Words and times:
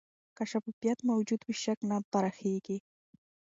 که 0.37 0.43
شفافیت 0.51 0.99
موجود 1.11 1.41
وي، 1.43 1.55
شک 1.63 1.79
نه 1.89 1.97
پراخېږي. 2.11 2.77